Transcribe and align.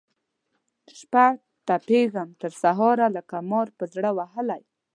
شپه 0.99 1.25
تپېږم 1.67 2.29
تر 2.41 2.51
سهاره 2.61 3.07
لکه 3.15 3.35
مار 3.49 3.67
پر 3.77 3.87
زړه 3.95 4.11
وهلی 4.17 4.61